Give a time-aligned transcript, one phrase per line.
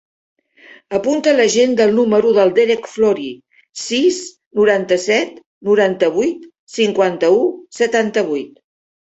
[0.99, 3.35] Apunta a l'agenda el número del Derek Florea:
[3.83, 4.17] sis,
[4.61, 5.37] noranta-set,
[5.71, 7.47] noranta-vuit, cinquanta-u,
[7.83, 8.53] setanta-vuit.